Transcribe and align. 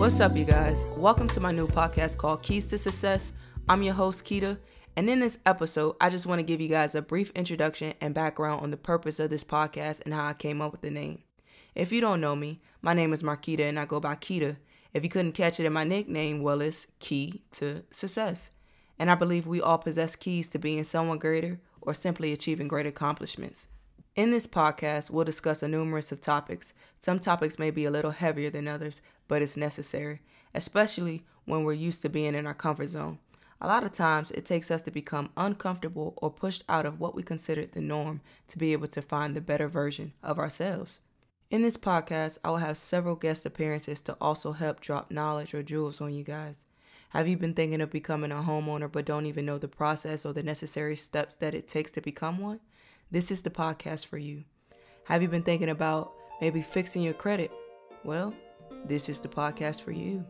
What's 0.00 0.18
up, 0.18 0.34
you 0.34 0.46
guys? 0.46 0.86
Welcome 0.96 1.28
to 1.28 1.40
my 1.40 1.52
new 1.52 1.66
podcast 1.66 2.16
called 2.16 2.42
Keys 2.42 2.68
to 2.68 2.78
Success. 2.78 3.34
I'm 3.68 3.82
your 3.82 3.92
host, 3.92 4.24
Keita, 4.24 4.56
and 4.96 5.10
in 5.10 5.20
this 5.20 5.38
episode, 5.44 5.96
I 6.00 6.08
just 6.08 6.24
want 6.24 6.38
to 6.38 6.42
give 6.42 6.58
you 6.58 6.68
guys 6.68 6.94
a 6.94 7.02
brief 7.02 7.30
introduction 7.32 7.92
and 8.00 8.14
background 8.14 8.62
on 8.62 8.70
the 8.70 8.78
purpose 8.78 9.20
of 9.20 9.28
this 9.28 9.44
podcast 9.44 10.00
and 10.06 10.14
how 10.14 10.26
I 10.26 10.32
came 10.32 10.62
up 10.62 10.72
with 10.72 10.80
the 10.80 10.90
name. 10.90 11.22
If 11.74 11.92
you 11.92 12.00
don't 12.00 12.22
know 12.22 12.34
me, 12.34 12.62
my 12.80 12.94
name 12.94 13.12
is 13.12 13.22
Marquita 13.22 13.68
and 13.68 13.78
I 13.78 13.84
go 13.84 14.00
by 14.00 14.14
Keita. 14.14 14.56
If 14.94 15.04
you 15.04 15.10
couldn't 15.10 15.32
catch 15.32 15.60
it 15.60 15.66
in 15.66 15.74
my 15.74 15.84
nickname, 15.84 16.40
well, 16.40 16.62
it's 16.62 16.86
Key 16.98 17.42
to 17.56 17.82
Success. 17.90 18.52
And 18.98 19.10
I 19.10 19.14
believe 19.16 19.46
we 19.46 19.60
all 19.60 19.76
possess 19.76 20.16
keys 20.16 20.48
to 20.48 20.58
being 20.58 20.84
someone 20.84 21.18
greater 21.18 21.60
or 21.82 21.92
simply 21.92 22.32
achieving 22.32 22.68
great 22.68 22.86
accomplishments. 22.86 23.66
In 24.16 24.32
this 24.32 24.48
podcast, 24.48 25.08
we'll 25.08 25.24
discuss 25.24 25.62
a 25.62 25.68
numerous 25.68 26.10
of 26.10 26.20
topics. 26.20 26.74
Some 26.98 27.20
topics 27.20 27.60
may 27.60 27.70
be 27.70 27.84
a 27.84 27.92
little 27.92 28.10
heavier 28.10 28.50
than 28.50 28.66
others, 28.66 29.00
but 29.28 29.40
it's 29.40 29.56
necessary, 29.56 30.20
especially 30.52 31.22
when 31.44 31.62
we're 31.62 31.74
used 31.74 32.02
to 32.02 32.08
being 32.08 32.34
in 32.34 32.44
our 32.44 32.54
comfort 32.54 32.88
zone. 32.88 33.20
A 33.60 33.68
lot 33.68 33.84
of 33.84 33.92
times, 33.92 34.32
it 34.32 34.44
takes 34.44 34.68
us 34.68 34.82
to 34.82 34.90
become 34.90 35.30
uncomfortable 35.36 36.14
or 36.16 36.28
pushed 36.28 36.64
out 36.68 36.86
of 36.86 36.98
what 36.98 37.14
we 37.14 37.22
consider 37.22 37.66
the 37.66 37.80
norm 37.80 38.20
to 38.48 38.58
be 38.58 38.72
able 38.72 38.88
to 38.88 39.00
find 39.00 39.36
the 39.36 39.40
better 39.40 39.68
version 39.68 40.12
of 40.24 40.40
ourselves. 40.40 40.98
In 41.48 41.62
this 41.62 41.76
podcast, 41.76 42.38
I 42.42 42.50
will 42.50 42.56
have 42.56 42.78
several 42.78 43.14
guest 43.14 43.46
appearances 43.46 44.00
to 44.02 44.16
also 44.20 44.52
help 44.52 44.80
drop 44.80 45.12
knowledge 45.12 45.54
or 45.54 45.62
jewels 45.62 46.00
on 46.00 46.12
you 46.12 46.24
guys. 46.24 46.64
Have 47.10 47.28
you 47.28 47.36
been 47.36 47.54
thinking 47.54 47.80
of 47.80 47.90
becoming 47.90 48.32
a 48.32 48.36
homeowner 48.36 48.90
but 48.90 49.04
don't 49.04 49.26
even 49.26 49.46
know 49.46 49.58
the 49.58 49.68
process 49.68 50.26
or 50.26 50.32
the 50.32 50.42
necessary 50.42 50.96
steps 50.96 51.36
that 51.36 51.54
it 51.54 51.68
takes 51.68 51.92
to 51.92 52.00
become 52.00 52.38
one? 52.38 52.58
This 53.12 53.32
is 53.32 53.42
the 53.42 53.50
podcast 53.50 54.06
for 54.06 54.18
you. 54.18 54.44
Have 55.02 55.20
you 55.20 55.26
been 55.26 55.42
thinking 55.42 55.70
about 55.70 56.12
maybe 56.40 56.62
fixing 56.62 57.02
your 57.02 57.12
credit? 57.12 57.50
Well, 58.04 58.32
this 58.84 59.08
is 59.08 59.18
the 59.18 59.26
podcast 59.26 59.82
for 59.82 59.90
you. 59.90 60.24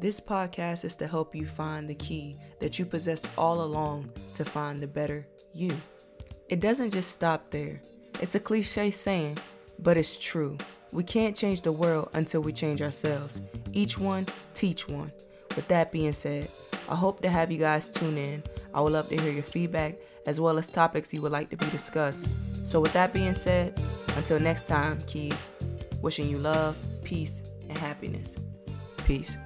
This 0.00 0.18
podcast 0.18 0.84
is 0.84 0.96
to 0.96 1.06
help 1.06 1.36
you 1.36 1.46
find 1.46 1.88
the 1.88 1.94
key 1.94 2.36
that 2.58 2.76
you 2.76 2.86
possessed 2.86 3.28
all 3.38 3.62
along 3.62 4.10
to 4.34 4.44
find 4.44 4.80
the 4.80 4.88
better 4.88 5.28
you. 5.54 5.70
It 6.48 6.58
doesn't 6.58 6.90
just 6.90 7.12
stop 7.12 7.52
there. 7.52 7.80
It's 8.20 8.34
a 8.34 8.40
cliche 8.40 8.90
saying, 8.90 9.38
but 9.78 9.96
it's 9.96 10.18
true. 10.18 10.58
We 10.90 11.04
can't 11.04 11.36
change 11.36 11.62
the 11.62 11.70
world 11.70 12.10
until 12.14 12.40
we 12.40 12.52
change 12.52 12.82
ourselves. 12.82 13.40
Each 13.72 13.96
one, 13.96 14.26
teach 14.54 14.88
one. 14.88 15.12
With 15.54 15.68
that 15.68 15.92
being 15.92 16.12
said, 16.12 16.48
I 16.88 16.94
hope 16.94 17.20
to 17.22 17.28
have 17.28 17.52
you 17.52 17.58
guys 17.58 17.90
tune 17.90 18.16
in. 18.16 18.42
I 18.72 18.80
would 18.80 18.92
love 18.92 19.08
to 19.10 19.20
hear 19.20 19.32
your 19.32 19.42
feedback 19.42 19.96
as 20.26 20.40
well 20.40 20.58
as 20.58 20.66
topics 20.66 21.12
you 21.12 21.22
would 21.22 21.32
like 21.32 21.50
to 21.50 21.56
be 21.56 21.66
discussed. 21.66 22.26
So, 22.66 22.80
with 22.80 22.92
that 22.92 23.12
being 23.12 23.34
said, 23.34 23.78
until 24.16 24.38
next 24.38 24.66
time, 24.66 24.98
Keys, 25.06 25.48
wishing 26.00 26.28
you 26.28 26.38
love, 26.38 26.76
peace, 27.02 27.42
and 27.68 27.76
happiness. 27.76 28.36
Peace. 29.04 29.36